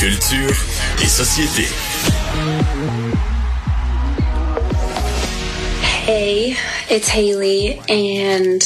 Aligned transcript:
Culture 0.00 0.56
et 1.02 1.06
société. 1.06 1.64
Hey, 6.06 6.56
it's 6.88 7.06
Haley, 7.06 7.82
and 7.86 8.62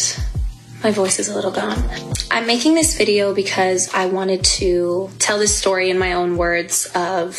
my 0.85 0.93
voice 0.93 1.19
is 1.19 1.29
a 1.29 1.35
little 1.35 1.51
gone. 1.51 1.83
I'm 2.31 2.47
making 2.47 2.75
this 2.75 2.97
video 2.97 3.35
because 3.35 3.93
I 3.93 4.07
wanted 4.07 4.45
to 4.45 5.11
tell 5.19 5.41
this 5.41 5.53
story 5.53 5.91
in 5.91 5.99
my 5.99 6.13
own 6.13 6.37
words 6.37 6.89
of 6.95 7.37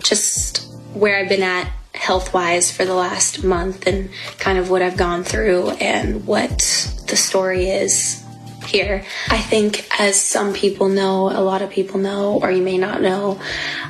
just 0.00 0.70
where 0.92 1.18
I've 1.18 1.30
been 1.30 1.42
at 1.42 1.72
health 1.94 2.34
wise 2.34 2.70
for 2.70 2.84
the 2.84 2.92
last 2.92 3.42
month 3.42 3.86
and 3.86 4.10
kind 4.38 4.58
of 4.58 4.68
what 4.68 4.82
I've 4.82 4.98
gone 4.98 5.24
through 5.24 5.70
and 5.70 6.26
what 6.26 6.58
the 7.08 7.16
story 7.16 7.70
is 7.70 8.23
here. 8.66 9.04
I 9.28 9.38
think, 9.38 9.86
as 10.00 10.20
some 10.20 10.52
people 10.52 10.88
know, 10.88 11.30
a 11.30 11.40
lot 11.42 11.62
of 11.62 11.70
people 11.70 11.98
know, 12.00 12.38
or 12.42 12.50
you 12.50 12.62
may 12.62 12.78
not 12.78 13.00
know, 13.02 13.40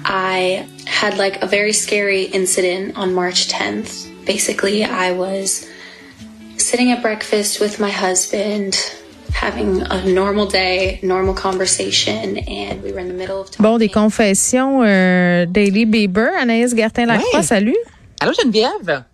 I 0.05 0.66
had 0.87 1.16
like 1.19 1.42
a 1.42 1.46
very 1.46 1.73
scary 1.73 2.24
incident 2.24 2.96
on 2.96 3.15
March 3.15 3.48
10th. 3.48 4.06
Basically, 4.27 4.84
I 4.84 5.12
was 5.12 5.68
sitting 6.56 6.91
at 6.92 7.02
breakfast 7.02 7.60
with 7.60 7.79
my 7.80 7.91
husband. 7.91 8.77
Having 9.32 9.82
a 9.91 10.05
normal 10.06 10.46
day, 10.46 11.01
normal 11.02 11.34
conversation, 11.34 12.38
and 12.38 12.80
we 12.84 12.93
were 12.93 13.01
in 13.01 13.09
the 13.09 13.15
middle 13.15 13.41
of 13.41 13.51
talking. 13.51 13.65
Bon, 13.65 13.79
des 13.79 13.88
confessions 13.88 14.80
euh, 14.84 15.45
Daily 15.46 15.84
Bieber, 15.87 16.30
Anaïs 16.38 16.73
Gertin-Lacroix, 16.73 17.38
Oui. 17.41 17.43
salut. 17.43 17.77
Allô 18.20 18.32
Geneviève? 18.32 19.04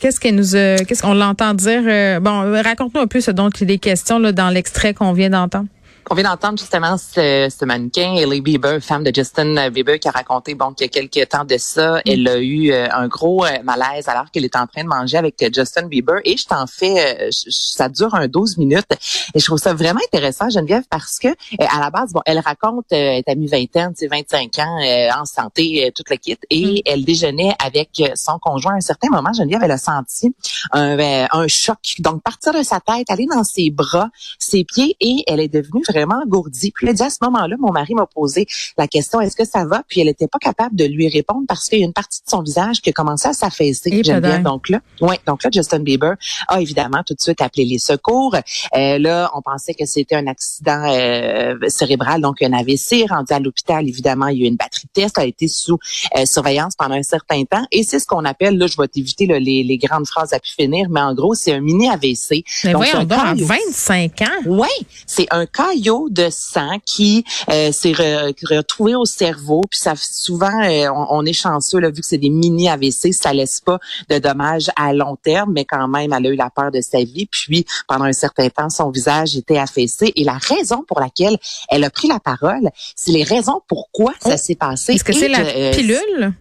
Qu'est-ce 0.00 0.20
qu'elle 0.20 0.36
nous, 0.36 0.54
euh, 0.54 0.76
qu'est-ce 0.86 1.02
qu'on 1.02 1.14
l'entend 1.14 1.54
dire? 1.54 1.82
Euh, 1.84 2.20
Bon, 2.20 2.52
raconte-nous 2.62 3.00
un 3.00 3.06
peu 3.06 3.20
ce 3.20 3.30
dont 3.30 3.50
il 3.50 3.70
là, 4.18 4.32
dans 4.32 4.50
l'extrait 4.50 4.94
qu'on 4.94 5.12
vient 5.12 5.30
d'entendre. 5.30 5.66
On 6.10 6.14
vient 6.14 6.24
d'entendre 6.30 6.58
justement 6.58 6.96
ce, 6.96 7.48
ce 7.54 7.64
mannequin, 7.66 8.14
Hailey 8.16 8.40
Bieber, 8.40 8.80
femme 8.82 9.04
de 9.04 9.12
Justin 9.14 9.68
Bieber, 9.68 9.98
qui 9.98 10.08
a 10.08 10.10
raconté 10.10 10.54
bon 10.54 10.72
qu'il 10.72 10.86
y 10.86 10.88
a 10.88 10.88
quelques 11.06 11.28
temps 11.28 11.44
de 11.44 11.58
ça, 11.58 12.00
elle 12.06 12.26
a 12.28 12.38
eu 12.38 12.72
euh, 12.72 12.88
un 12.90 13.08
gros 13.08 13.44
euh, 13.44 13.50
malaise 13.62 14.08
alors 14.08 14.30
qu'elle 14.30 14.46
est 14.46 14.56
en 14.56 14.66
train 14.66 14.84
de 14.84 14.88
manger 14.88 15.18
avec 15.18 15.42
euh, 15.42 15.50
Justin 15.54 15.86
Bieber. 15.86 16.20
Et 16.24 16.38
je 16.38 16.46
t'en 16.46 16.66
fais, 16.66 17.26
euh, 17.26 17.30
je- 17.30 17.50
ça 17.50 17.90
dure 17.90 18.14
un 18.14 18.26
12 18.26 18.56
minutes. 18.56 18.86
Et 19.34 19.38
je 19.38 19.44
trouve 19.44 19.58
ça 19.58 19.74
vraiment 19.74 20.00
intéressant, 20.06 20.48
Geneviève, 20.48 20.84
parce 20.88 21.18
que 21.18 21.28
à 21.60 21.78
la 21.78 21.90
base, 21.90 22.14
bon, 22.14 22.22
elle 22.24 22.38
raconte, 22.38 22.86
elle 22.90 23.18
est 23.18 23.28
à 23.28 23.34
mi-vingtaine, 23.34 23.90
tu 23.92 23.98
sais, 23.98 24.06
25 24.06 24.58
ans, 24.60 24.78
en 25.14 25.26
santé, 25.26 25.92
toute 25.94 26.08
le 26.08 26.16
kit. 26.16 26.38
Et 26.48 26.82
elle 26.86 27.04
déjeunait 27.04 27.52
avec 27.62 28.02
son 28.14 28.38
conjoint. 28.38 28.72
À 28.72 28.76
un 28.76 28.80
certain 28.80 29.08
moment, 29.10 29.34
Geneviève, 29.34 29.60
elle 29.62 29.72
a 29.72 29.76
senti 29.78 30.34
un, 30.72 30.98
euh, 30.98 31.26
un 31.32 31.48
choc. 31.48 31.96
Donc, 31.98 32.22
partir 32.22 32.54
de 32.54 32.62
sa 32.62 32.80
tête, 32.80 33.10
aller 33.10 33.26
dans 33.30 33.44
ses 33.44 33.68
bras, 33.70 34.08
ses 34.38 34.64
pieds, 34.64 34.96
et 35.00 35.22
elle 35.26 35.40
est 35.40 35.48
devenue 35.48 35.82
vraiment 35.86 35.97
engourdie. 36.04 36.72
Puis 36.74 36.92
dit 36.92 37.02
à 37.02 37.10
ce 37.10 37.18
moment-là, 37.22 37.56
mon 37.58 37.72
mari 37.72 37.94
m'a 37.94 38.06
posé 38.06 38.46
la 38.76 38.86
question, 38.86 39.20
est-ce 39.20 39.36
que 39.36 39.44
ça 39.44 39.64
va? 39.64 39.82
Puis 39.88 40.00
elle 40.00 40.06
n'était 40.06 40.28
pas 40.28 40.38
capable 40.38 40.76
de 40.76 40.84
lui 40.84 41.08
répondre 41.08 41.42
parce 41.48 41.68
qu'il 41.68 41.80
y 41.80 41.82
a 41.82 41.86
une 41.86 41.92
partie 41.92 42.20
de 42.24 42.30
son 42.30 42.42
visage 42.42 42.80
qui 42.80 42.90
a 42.90 42.92
commencé 42.92 43.28
à 43.28 43.32
s'affaisser. 43.32 43.90
Peut-être. 43.90 44.42
Donc 44.42 44.68
là, 44.68 44.80
ouais, 45.00 45.18
donc 45.26 45.42
là, 45.44 45.50
Justin 45.52 45.80
Bieber 45.80 46.14
a 46.48 46.60
évidemment 46.60 47.02
tout 47.06 47.14
de 47.14 47.20
suite 47.20 47.40
appelé 47.40 47.64
les 47.64 47.78
secours. 47.78 48.34
Euh, 48.76 48.98
là, 48.98 49.30
on 49.34 49.42
pensait 49.42 49.74
que 49.74 49.86
c'était 49.86 50.16
un 50.16 50.26
accident 50.26 50.84
euh, 50.86 51.56
cérébral, 51.68 52.20
donc 52.20 52.42
un 52.42 52.52
AVC. 52.52 53.06
Rendu 53.08 53.32
à 53.32 53.40
l'hôpital, 53.40 53.88
évidemment, 53.88 54.28
il 54.28 54.38
y 54.38 54.42
a 54.42 54.46
eu 54.46 54.48
une 54.48 54.56
batterie 54.56 54.86
de 54.86 55.02
test, 55.02 55.18
a 55.18 55.24
été 55.24 55.48
sous 55.48 55.78
euh, 56.16 56.24
surveillance 56.24 56.74
pendant 56.76 56.94
un 56.94 57.02
certain 57.02 57.44
temps. 57.44 57.64
Et 57.72 57.82
c'est 57.82 57.98
ce 57.98 58.06
qu'on 58.06 58.24
appelle, 58.24 58.58
là, 58.58 58.66
je 58.66 58.76
vais 58.80 58.88
t'éviter 58.88 59.26
les, 59.26 59.62
les 59.62 59.78
grandes 59.78 60.06
phrases 60.06 60.32
à 60.32 60.40
pu 60.40 60.50
finir, 60.50 60.88
mais 60.90 61.00
en 61.00 61.14
gros, 61.14 61.34
c'est 61.34 61.52
un 61.52 61.60
mini 61.60 61.88
AVC. 61.88 62.44
Mais 62.64 62.72
Donc, 62.72 62.84
voyons 62.84 63.04
donc, 63.04 63.18
à 63.18 63.32
caillot. 63.32 63.46
25 63.46 64.22
ans. 64.22 64.24
Oui, 64.46 64.68
c'est 65.06 65.26
un 65.30 65.46
caillot 65.46 65.87
de 66.10 66.28
sang 66.30 66.78
qui 66.84 67.24
euh, 67.50 67.72
s'est 67.72 67.92
re- 67.92 68.34
retrouvé 68.54 68.94
au 68.94 69.04
cerveau. 69.04 69.62
Puis 69.70 69.78
ça 69.80 69.94
souvent, 69.96 70.62
euh, 70.62 70.88
on, 70.94 71.06
on 71.10 71.24
est 71.26 71.32
chanceux 71.32 71.78
là, 71.80 71.90
vu 71.90 72.00
que 72.02 72.06
c'est 72.06 72.18
des 72.18 72.30
mini 72.30 72.68
AVC, 72.68 73.12
ça 73.12 73.32
laisse 73.32 73.60
pas 73.60 73.78
de 74.08 74.18
dommages 74.18 74.70
à 74.76 74.92
long 74.92 75.16
terme, 75.16 75.52
mais 75.52 75.64
quand 75.64 75.88
même, 75.88 76.12
elle 76.12 76.26
a 76.26 76.30
eu 76.30 76.36
la 76.36 76.50
peur 76.50 76.70
de 76.70 76.80
sa 76.80 76.98
vie. 76.98 77.26
Puis 77.30 77.64
pendant 77.88 78.04
un 78.04 78.12
certain 78.12 78.48
temps, 78.50 78.70
son 78.70 78.90
visage 78.90 79.36
était 79.36 79.58
affaissé. 79.58 80.12
Et 80.16 80.24
la 80.24 80.38
raison 80.38 80.84
pour 80.86 81.00
laquelle 81.00 81.36
elle 81.70 81.84
a 81.84 81.90
pris 81.90 82.08
la 82.08 82.20
parole, 82.20 82.68
c'est 82.94 83.12
les 83.12 83.24
raisons 83.24 83.60
pourquoi 83.68 84.12
Oh. 84.24 84.30
ça 84.30 84.36
s'est 84.36 84.54
passé. 84.54 84.94
Est-ce 84.94 85.04
que 85.04 85.12
c'est 85.12 85.28
la 85.28 85.40
euh, 85.40 85.72
pilule? 85.72 86.32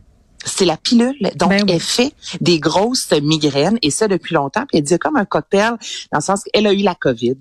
C'est 0.46 0.66
la 0.66 0.78
pilule. 0.78 1.16
Donc, 1.36 1.50
Ben 1.50 1.64
oui. 1.64 1.74
elle 1.74 1.80
fait 1.80 2.12
des 2.42 2.60
grosses 2.60 3.12
migraines 3.22 3.78
et 3.82 3.90
ça 3.92 4.08
depuis 4.08 4.34
longtemps. 4.36 4.66
Puis 4.68 4.78
elle 4.78 4.84
dit 4.84 4.98
comme 4.98 5.18
un 5.18 5.26
cocktail 5.26 5.72
dans 6.12 6.20
le 6.20 6.24
sens 6.24 6.44
qu'elle 6.44 6.66
a 6.68 6.74
eu 6.74 6.84
la 6.84 6.96
COVID. 6.96 7.36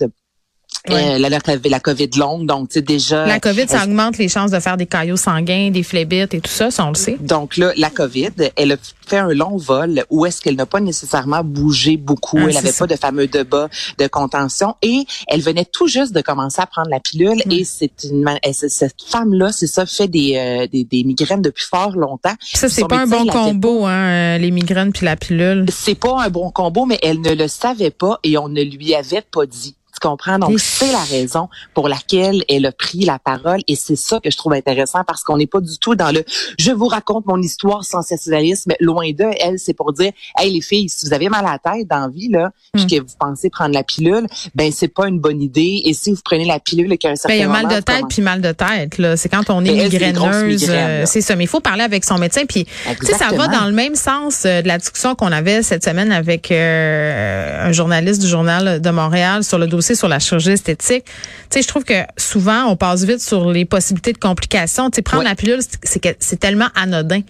Ouais. 0.88 1.14
Euh, 1.24 1.28
la, 1.68 1.80
COVID 1.80 2.10
longue, 2.16 2.46
donc 2.46 2.68
tu 2.68 2.74
sais 2.74 2.82
déjà. 2.82 3.26
La 3.26 3.40
COVID, 3.40 3.66
ça 3.68 3.80
elle- 3.82 3.90
augmente 3.90 4.18
les 4.18 4.28
chances 4.28 4.50
de 4.50 4.60
faire 4.60 4.76
des 4.76 4.86
caillots 4.86 5.16
sanguins, 5.16 5.70
des 5.70 5.82
phlébites 5.82 6.34
et 6.34 6.40
tout 6.40 6.50
ça, 6.50 6.70
ça 6.70 6.84
on 6.84 6.90
le 6.90 6.94
sait. 6.94 7.16
donc 7.20 7.56
là, 7.56 7.72
la 7.76 7.90
COVID, 7.90 8.30
elle 8.56 8.72
a 8.72 8.76
fait 9.06 9.18
un 9.18 9.32
long 9.32 9.56
vol 9.56 10.04
où 10.10 10.26
est-ce 10.26 10.40
qu'elle 10.40 10.56
n'a 10.56 10.66
pas 10.66 10.80
nécessairement 10.80 11.42
bougé 11.44 11.96
beaucoup. 11.96 12.38
Ah, 12.38 12.44
elle 12.46 12.52
c'est 12.52 12.58
avait 12.58 12.72
ça. 12.72 12.86
pas 12.86 12.94
de 12.94 12.98
fameux 12.98 13.26
débat 13.26 13.68
de 13.98 14.06
contention 14.08 14.74
et 14.82 15.04
elle 15.28 15.40
venait 15.40 15.64
tout 15.64 15.86
juste 15.86 16.12
de 16.12 16.20
commencer 16.20 16.60
à 16.60 16.66
prendre 16.66 16.90
la 16.90 17.00
pilule 17.00 17.40
Mm. 17.46 17.52
et 17.52 17.64
c'est 17.64 17.92
une 18.04 18.26
cette 18.52 19.02
femme-là, 19.06 19.52
c'est 19.52 19.66
ça, 19.66 19.86
fait 19.86 20.08
des, 20.08 20.34
euh, 20.36 20.66
des, 20.66 20.84
des 20.84 21.04
migraines 21.04 21.42
depuis 21.42 21.64
fort 21.68 21.96
longtemps. 21.96 22.34
Puis 22.40 22.56
ça, 22.58 22.68
c'est 22.68 22.86
pas 22.86 22.98
un 23.00 23.06
bon 23.06 23.26
combo, 23.26 23.84
hein, 23.86 24.36
euh, 24.36 24.38
les 24.38 24.50
migraines 24.50 24.92
puis 24.92 25.04
la 25.04 25.16
pilule. 25.16 25.66
c'est 25.70 25.94
pas 25.94 26.22
un 26.22 26.28
bon 26.30 26.50
combo, 26.50 26.84
mais 26.86 26.98
elle 27.02 27.20
ne 27.20 27.34
le 27.34 27.48
savait 27.48 27.90
pas 27.90 28.18
et 28.24 28.36
on 28.38 28.48
ne 28.48 28.62
lui 28.62 28.94
avait 28.94 29.22
pas 29.22 29.46
dit. 29.46 29.74
Comprends? 30.06 30.38
Donc, 30.38 30.58
c'est 30.60 30.92
la 30.92 31.02
raison 31.02 31.48
pour 31.74 31.88
laquelle 31.88 32.44
elle 32.48 32.66
a 32.66 32.72
pris 32.72 33.00
la 33.00 33.18
parole 33.18 33.60
et 33.66 33.74
c'est 33.74 33.96
ça 33.96 34.20
que 34.20 34.30
je 34.30 34.36
trouve 34.36 34.52
intéressant 34.52 35.00
parce 35.06 35.22
qu'on 35.22 35.36
n'est 35.36 35.46
pas 35.46 35.60
du 35.60 35.78
tout 35.78 35.94
dans 35.94 36.12
le 36.12 36.24
je 36.58 36.70
vous 36.70 36.86
raconte 36.86 37.26
mon 37.26 37.40
histoire 37.42 37.84
sensationnalisme. 37.84 38.72
Loin 38.80 39.10
d'eux, 39.12 39.30
elle, 39.40 39.58
c'est 39.58 39.74
pour 39.74 39.92
dire, 39.92 40.12
hey, 40.38 40.52
les 40.52 40.60
filles, 40.60 40.88
si 40.88 41.06
vous 41.06 41.12
avez 41.12 41.28
mal 41.28 41.44
à 41.44 41.58
la 41.64 41.72
tête 41.72 41.88
dans 41.88 42.00
la 42.00 42.08
vie, 42.08 42.28
là, 42.28 42.50
puis 42.72 42.84
Mm. 42.84 42.88
que 42.88 43.00
vous 43.00 43.14
pensez 43.18 43.50
prendre 43.50 43.74
la 43.74 43.82
pilule, 43.82 44.26
ben, 44.54 44.70
c'est 44.72 44.88
pas 44.88 45.08
une 45.08 45.18
bonne 45.18 45.42
idée. 45.42 45.82
Et 45.84 45.94
si 45.94 46.12
vous 46.12 46.20
prenez 46.24 46.44
la 46.44 46.60
pilule 46.60 46.92
et 46.92 46.98
qu'à 46.98 47.10
un 47.10 47.16
certain 47.16 47.34
Ben, 47.34 47.38
il 47.38 47.40
y 47.40 47.44
a 47.44 47.48
mal 47.48 47.66
de 47.66 47.80
tête 47.80 48.04
puis 48.08 48.22
mal 48.22 48.40
de 48.40 48.52
tête 48.52 48.98
là. 48.98 49.16
C'est 49.16 49.28
quand 49.28 49.50
on 49.50 49.64
est 49.64 49.74
grosses 49.76 49.92
migraineuse, 49.92 50.66
euh, 50.68 51.02
c'est 51.04 51.20
ça. 51.20 51.34
Mais 51.34 51.44
il 51.44 51.48
faut 51.48 51.60
parler 51.60 51.82
avec 51.82 52.04
son 52.04 52.18
médecin. 52.18 52.42
Puis 52.48 52.64
tu 52.64 53.06
sais, 53.06 53.14
ça 53.14 53.30
va 53.34 53.48
dans 53.48 53.66
le 53.66 53.72
même 53.72 53.96
sens 53.96 54.44
euh, 54.44 54.62
de 54.62 54.68
la 54.68 54.78
discussion 54.78 55.14
qu'on 55.16 55.32
avait 55.32 55.62
cette 55.62 55.84
semaine 55.84 56.12
avec 56.12 56.52
euh, 56.52 57.68
un 57.68 57.72
journaliste 57.72 58.20
du 58.20 58.28
journal 58.28 58.80
de 58.80 58.90
Montréal 58.90 59.42
sur 59.42 59.58
le 59.58 59.66
dossier 59.66 59.94
sur 59.96 60.08
la 60.08 60.18
chirurgie 60.18 60.50
esthétique. 60.50 61.04
Tu 61.04 61.12
sais, 61.50 61.62
je 61.62 61.68
trouve 61.68 61.84
que 61.84 62.02
souvent 62.16 62.66
on 62.66 62.76
passe 62.76 63.04
vite 63.04 63.20
sur 63.20 63.50
les 63.50 63.64
possibilités 63.64 64.12
de 64.12 64.18
complications. 64.18 64.90
Tu 64.90 64.96
sais, 64.96 65.02
prendre 65.02 65.24
la 65.24 65.34
pilule, 65.34 65.60
c'est 65.82 66.40
tellement 66.40 66.68
anodin. 66.74 67.22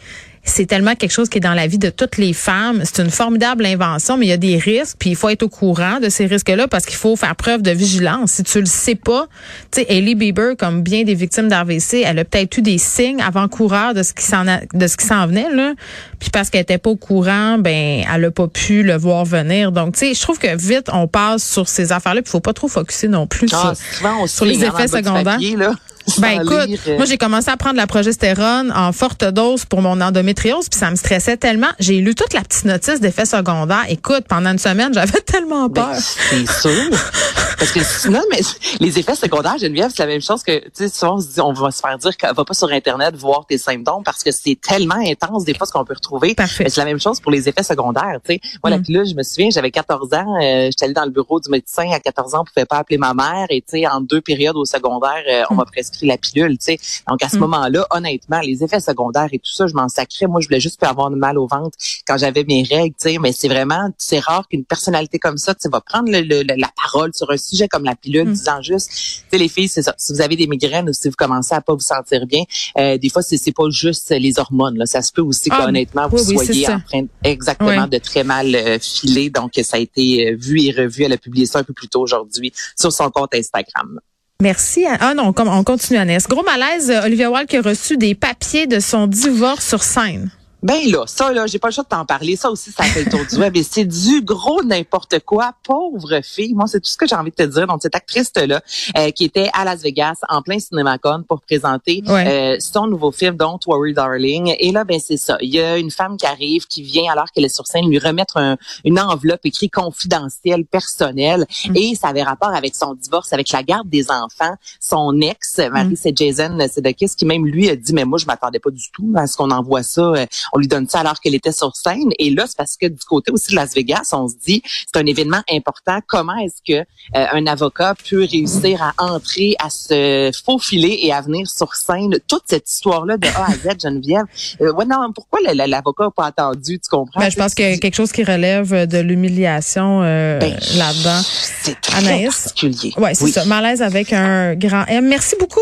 C'est 0.48 0.66
tellement 0.66 0.94
quelque 0.94 1.10
chose 1.10 1.28
qui 1.28 1.38
est 1.38 1.40
dans 1.40 1.54
la 1.54 1.66
vie 1.66 1.78
de 1.78 1.90
toutes 1.90 2.16
les 2.18 2.32
femmes. 2.32 2.80
C'est 2.84 3.02
une 3.02 3.10
formidable 3.10 3.66
invention, 3.66 4.16
mais 4.16 4.26
il 4.26 4.28
y 4.28 4.32
a 4.32 4.36
des 4.36 4.56
risques, 4.56 4.96
puis 4.98 5.10
il 5.10 5.16
faut 5.16 5.28
être 5.28 5.42
au 5.42 5.48
courant 5.48 5.98
de 6.00 6.08
ces 6.08 6.24
risques-là 6.26 6.68
parce 6.68 6.86
qu'il 6.86 6.96
faut 6.96 7.16
faire 7.16 7.34
preuve 7.36 7.62
de 7.62 7.72
vigilance. 7.72 8.30
Si 8.32 8.42
tu 8.44 8.60
le 8.60 8.66
sais 8.66 8.94
pas, 8.94 9.26
tu 9.72 9.80
sais, 9.80 9.86
Hailey 9.88 10.14
Bieber, 10.14 10.56
comme 10.56 10.82
bien 10.82 11.02
des 11.02 11.14
victimes 11.14 11.48
d'AVC, 11.48 12.02
elle 12.06 12.18
a 12.20 12.24
peut-être 12.24 12.56
eu 12.58 12.62
des 12.62 12.78
signes 12.78 13.20
avant-coureurs 13.20 13.92
de 13.92 14.02
ce 14.02 14.12
qui 14.14 14.22
s'en 14.24 14.46
a- 14.46 14.60
de 14.72 14.86
ce 14.86 14.96
qui 14.96 15.04
s'en 15.06 15.26
venait 15.26 15.50
là. 15.52 15.74
Puis 16.20 16.30
parce 16.30 16.48
qu'elle 16.48 16.62
était 16.62 16.78
pas 16.78 16.90
au 16.90 16.96
courant, 16.96 17.58
ben 17.58 18.04
elle 18.12 18.24
a 18.24 18.30
pas 18.30 18.46
pu 18.48 18.82
le 18.84 18.96
voir 18.96 19.24
venir. 19.24 19.72
Donc 19.72 19.94
tu 19.94 19.98
sais, 20.06 20.14
je 20.14 20.20
trouve 20.22 20.38
que 20.38 20.56
vite 20.56 20.88
on 20.92 21.08
passe 21.08 21.42
sur 21.44 21.68
ces 21.68 21.92
affaires-là, 21.92 22.22
puis 22.22 22.30
faut 22.30 22.40
pas 22.40 22.52
trop 22.54 22.68
focuser 22.68 23.08
non 23.08 23.26
plus 23.26 23.48
Ah, 23.52 23.74
sur 23.74 23.96
souvent, 23.96 24.22
on 24.22 24.26
sur 24.26 24.44
les 24.44 24.64
effets 24.64 24.86
secondaires. 24.88 25.24
papier, 25.24 25.56
là, 25.56 25.72
ben 26.20 26.42
écoute, 26.42 26.66
lire, 26.66 26.78
euh, 26.88 26.96
moi 26.96 27.04
j'ai 27.06 27.18
commencé 27.18 27.50
à 27.50 27.56
prendre 27.56 27.76
la 27.76 27.86
progestérone 27.86 28.72
en 28.74 28.92
forte 28.92 29.24
dose 29.24 29.64
pour 29.64 29.82
mon 29.82 30.00
endométriose, 30.00 30.68
puis 30.68 30.78
ça 30.78 30.90
me 30.90 30.96
stressait 30.96 31.36
tellement. 31.36 31.68
J'ai 31.78 31.98
lu 32.00 32.14
toute 32.14 32.32
la 32.32 32.40
petite 32.42 32.64
notice 32.64 33.00
d'effets 33.00 33.26
secondaires. 33.26 33.84
Écoute, 33.88 34.24
pendant 34.28 34.50
une 34.52 34.58
semaine, 34.58 34.90
j'avais 34.94 35.20
tellement 35.20 35.68
Ben, 35.68 35.82
peur. 35.92 35.94
c'est 35.96 36.50
sûr. 36.68 36.90
Parce 37.58 37.72
que 37.72 37.80
sinon, 37.82 38.20
mais 38.30 38.40
les 38.80 38.98
effets 38.98 39.14
secondaires, 39.14 39.56
Geneviève, 39.58 39.90
c'est 39.94 40.02
la 40.02 40.08
même 40.08 40.20
chose 40.20 40.42
que, 40.42 40.58
tu 40.58 40.70
sais, 40.74 40.88
souvent 40.88 41.14
on 41.16 41.20
se 41.20 41.28
dit, 41.28 41.40
on 41.40 41.52
va 41.54 41.70
se 41.70 41.80
faire 41.80 41.96
dire 41.96 42.16
qu'on 42.18 42.32
va 42.34 42.44
pas 42.44 42.52
sur 42.54 42.68
Internet 42.70 43.16
voir 43.16 43.46
tes 43.46 43.56
symptômes 43.56 44.02
parce 44.04 44.22
que 44.22 44.30
c'est 44.30 44.58
tellement 44.60 44.96
intense 45.06 45.44
des 45.44 45.54
fois 45.54 45.66
ce 45.66 45.72
qu'on 45.72 45.84
peut 45.84 45.94
retrouver. 45.94 46.34
Parfait. 46.34 46.64
Mais 46.64 46.70
c'est 46.70 46.80
la 46.80 46.84
même 46.84 47.00
chose 47.00 47.18
pour 47.18 47.32
les 47.32 47.48
effets 47.48 47.62
secondaires, 47.62 48.18
tu 48.24 48.34
sais. 48.34 48.40
Moi, 48.62 48.70
la 48.70 48.78
Mm. 48.78 48.82
pilule, 48.82 49.06
je 49.08 49.14
me 49.14 49.22
souviens, 49.22 49.48
j'avais 49.50 49.70
14 49.70 50.12
ans, 50.12 50.36
euh, 50.42 50.66
j'étais 50.66 50.84
allée 50.84 50.92
dans 50.94 51.04
le 51.06 51.10
bureau 51.10 51.40
du 51.40 51.48
médecin 51.48 51.90
à 51.92 51.98
14 52.00 52.34
ans, 52.34 52.42
on 52.42 52.44
pouvait 52.44 52.66
pas 52.66 52.76
appeler 52.76 52.98
ma 52.98 53.14
mère 53.14 53.46
et, 53.48 53.62
tu 53.62 53.78
sais, 53.78 53.86
en 53.86 54.00
deux 54.02 54.20
périodes 54.20 54.56
au 54.56 54.66
secondaire, 54.66 55.22
euh, 55.26 55.42
on 55.50 55.54
Mm. 55.54 55.56
m'a 55.56 55.64
prescrit 55.64 56.06
la 56.06 56.18
pilule, 56.18 56.58
tu 56.58 56.64
sais. 56.66 56.78
Donc, 57.08 57.22
à 57.22 57.28
ce 57.30 57.36
Mm. 57.36 57.40
moment-là, 57.40 57.86
honnêtement, 57.90 58.40
les 58.40 58.62
effets 58.62 58.80
secondaires 58.80 59.28
et 59.32 59.38
tout 59.38 59.50
ça, 59.50 59.66
je 59.66 59.72
m'en 59.74 59.88
sacrais. 59.88 60.26
Moi, 60.26 60.40
je 60.42 60.48
voulais 60.48 60.60
juste 60.60 60.78
pas 60.78 60.88
avoir 60.88 61.10
de 61.10 61.16
mal 61.16 61.38
au 61.38 61.46
ventre 61.46 61.76
quand 62.06 62.18
j'avais 62.18 62.44
mes 62.44 62.64
règles, 62.64 62.94
tu 63.00 63.10
sais. 63.12 63.18
Mais 63.18 63.32
c'est 63.32 63.48
vraiment, 63.48 63.88
c'est 63.96 64.18
rare 64.18 64.46
qu'une 64.46 64.64
personnalité 64.64 65.18
comme 65.18 65.38
ça, 65.38 65.54
tu 65.54 65.60
sais, 65.62 65.68
va 65.70 65.80
prendre 65.80 66.10
le- 66.10 66.20
le- 66.20 66.42
la 66.56 66.68
parole 66.82 67.12
sur 67.14 67.30
un 67.30 67.36
sujet 67.46 67.68
comme 67.68 67.84
la 67.84 67.94
pilule, 67.94 68.28
Mm. 68.28 68.32
disant 68.32 68.62
juste, 68.62 68.90
tu 68.90 69.22
sais, 69.30 69.38
les 69.38 69.48
filles, 69.48 69.68
c'est 69.68 69.82
ça. 69.82 69.94
Si 69.98 70.12
vous 70.12 70.20
avez 70.20 70.36
des 70.36 70.46
migraines 70.46 70.88
ou 70.88 70.92
si 70.92 71.08
vous 71.08 71.14
commencez 71.16 71.54
à 71.54 71.60
pas 71.60 71.74
vous 71.74 71.80
sentir 71.80 72.26
bien, 72.26 72.42
euh, 72.78 72.98
des 72.98 73.08
fois, 73.08 73.22
c'est 73.22 73.36
c'est 73.36 73.52
pas 73.52 73.68
juste 73.70 74.10
les 74.10 74.38
hormones, 74.38 74.76
là. 74.78 74.86
Ça 74.86 75.02
se 75.02 75.12
peut 75.12 75.22
aussi 75.22 75.48
Ah, 75.52 75.62
qu'honnêtement, 75.64 76.08
vous 76.08 76.18
oui, 76.30 76.44
soyez 76.44 76.68
en 76.68 76.80
train 76.80 77.06
exactement 77.24 77.84
Oui. 77.84 77.88
de 77.90 77.98
très 77.98 78.24
mal 78.24 78.54
euh, 78.54 78.78
filer. 78.78 79.30
Donc, 79.30 79.52
ça 79.62 79.76
a 79.76 79.80
été 79.80 80.30
euh, 80.32 80.36
vu 80.38 80.60
et 80.62 80.72
revu. 80.72 81.04
Elle 81.04 81.12
a 81.12 81.18
publié 81.18 81.46
ça 81.46 81.60
un 81.60 81.64
peu 81.64 81.72
plus 81.72 81.88
tôt 81.88 82.00
aujourd'hui 82.02 82.52
sur 82.78 82.92
son 82.92 83.10
compte 83.10 83.34
Instagram. 83.34 84.00
Merci. 84.42 84.84
Ah 84.86 85.14
non, 85.14 85.32
on 85.36 85.64
continue, 85.64 85.98
Annès. 85.98 86.26
Gros 86.28 86.42
malaise, 86.42 86.90
Olivia 87.04 87.30
Wilde 87.30 87.48
qui 87.48 87.56
a 87.56 87.62
reçu 87.62 87.96
des 87.96 88.14
papiers 88.14 88.66
de 88.66 88.80
son 88.80 89.06
divorce 89.06 89.66
sur 89.66 89.82
scène. 89.82 90.30
Ben 90.66 90.90
là, 90.90 91.04
ça 91.06 91.32
là, 91.32 91.46
j'ai 91.46 91.60
pas 91.60 91.68
le 91.68 91.72
choix 91.72 91.84
de 91.84 91.88
t'en 91.88 92.04
parler. 92.04 92.34
Ça 92.34 92.50
aussi, 92.50 92.72
ça 92.72 92.82
fait 92.82 93.04
le 93.04 93.10
tour 93.12 93.20
du 93.24 93.36
web 93.36 93.56
et 93.56 93.62
c'est 93.62 93.84
du 93.84 94.20
gros 94.20 94.64
n'importe 94.64 95.20
quoi. 95.20 95.52
Pauvre 95.62 96.20
fille. 96.24 96.54
Moi, 96.54 96.66
c'est 96.66 96.80
tout 96.80 96.90
ce 96.90 96.96
que 96.96 97.06
j'ai 97.06 97.14
envie 97.14 97.30
de 97.30 97.36
te 97.36 97.44
dire. 97.44 97.68
Donc 97.68 97.82
cette 97.82 97.94
actrice 97.94 98.32
là, 98.34 98.60
euh, 98.98 99.12
qui 99.12 99.24
était 99.24 99.48
à 99.52 99.64
Las 99.64 99.82
Vegas 99.82 100.16
en 100.28 100.42
plein 100.42 100.58
CinemaCon 100.58 101.22
pour 101.28 101.40
présenter 101.42 102.02
euh, 102.08 102.56
son 102.58 102.88
nouveau 102.88 103.12
film 103.12 103.36
Don't 103.36 103.60
Worry 103.68 103.94
Darling. 103.94 104.56
Et 104.58 104.72
là, 104.72 104.82
ben 104.82 104.98
c'est 104.98 105.16
ça. 105.16 105.38
Il 105.40 105.54
y 105.54 105.60
a 105.60 105.78
une 105.78 105.92
femme 105.92 106.16
qui 106.16 106.26
arrive, 106.26 106.66
qui 106.66 106.82
vient 106.82 107.12
alors 107.12 107.30
qu'elle 107.30 107.44
est 107.44 107.54
sur 107.54 107.68
scène 107.68 107.88
lui 107.88 108.00
remettre 108.00 108.56
une 108.84 108.98
enveloppe 108.98 109.42
écrite 109.44 109.72
confidentielle, 109.72 110.64
personnelle, 110.64 111.46
mm. 111.68 111.76
et 111.76 111.94
ça 111.94 112.08
avait 112.08 112.24
rapport 112.24 112.52
avec 112.52 112.74
son 112.74 112.94
divorce, 112.94 113.32
avec 113.32 113.52
la 113.52 113.62
garde 113.62 113.88
des 113.88 114.10
enfants. 114.10 114.56
Son 114.80 115.20
ex, 115.20 115.58
Marie, 115.70 115.90
mm. 115.90 115.96
c'est 115.96 116.16
Jason 116.16 116.58
Sedekis, 116.68 117.10
qui 117.16 117.24
même 117.24 117.46
lui 117.46 117.70
a 117.70 117.76
dit, 117.76 117.92
mais 117.92 118.04
moi 118.04 118.18
je 118.18 118.26
m'attendais 118.26 118.58
pas 118.58 118.70
du 118.70 118.90
tout 118.90 119.12
à 119.14 119.28
ce 119.28 119.36
qu'on 119.36 119.52
envoie 119.52 119.84
ça. 119.84 120.02
Euh, 120.02 120.26
on 120.56 120.58
lui 120.58 120.68
donne 120.68 120.88
ça 120.88 121.00
alors 121.00 121.20
qu'elle 121.20 121.34
était 121.34 121.52
sur 121.52 121.76
scène. 121.76 122.10
Et 122.18 122.30
là, 122.30 122.44
c'est 122.46 122.56
parce 122.56 122.76
que 122.76 122.86
du 122.86 123.04
côté 123.06 123.30
aussi 123.30 123.50
de 123.50 123.56
Las 123.56 123.74
Vegas, 123.74 124.08
on 124.12 124.26
se 124.26 124.34
dit, 124.44 124.62
c'est 124.64 124.98
un 124.98 125.04
événement 125.04 125.42
important. 125.52 125.98
Comment 126.06 126.36
est-ce 126.38 126.62
que 126.66 126.80
euh, 126.80 126.84
un 127.32 127.46
avocat 127.46 127.94
peut 128.08 128.26
réussir 128.30 128.82
à 128.82 128.94
entrer, 129.12 129.54
à 129.62 129.68
se 129.68 130.30
faufiler 130.44 131.00
et 131.02 131.12
à 131.12 131.20
venir 131.20 131.46
sur 131.46 131.74
scène? 131.74 132.16
Toute 132.26 132.44
cette 132.46 132.70
histoire-là 132.70 133.18
de 133.18 133.28
A 133.28 133.50
à 133.50 133.52
Z, 133.52 133.80
Geneviève. 133.82 134.24
Euh, 134.62 134.72
ouais, 134.72 134.86
non, 134.86 135.12
pourquoi 135.14 135.40
l'avocat 135.42 136.04
n'a 136.04 136.10
pas 136.10 136.26
attendu? 136.26 136.78
Tu 136.78 136.88
comprends? 136.90 137.20
Ben, 137.20 137.30
je 137.30 137.36
pense 137.36 137.54
qu'il 137.54 137.68
y 137.68 137.74
a 137.74 137.76
quelque 137.76 137.94
chose 137.94 138.12
qui 138.12 138.24
relève 138.24 138.86
de 138.86 138.98
l'humiliation 138.98 140.00
euh, 140.02 140.38
ben, 140.38 140.56
là-dedans. 140.76 141.20
C'est 141.62 141.78
très 141.82 142.24
particulier. 142.24 142.94
Ouais, 142.96 143.14
c'est 143.14 143.28
ça. 143.28 143.44
Malaise 143.44 143.82
avec 143.82 144.14
un 144.14 144.54
grand 144.54 144.86
M. 144.86 145.06
Merci 145.06 145.36
beaucoup. 145.38 145.60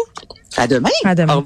À 0.56 0.69
demain. 0.69 0.90
À 1.05 1.14
demain. 1.14 1.35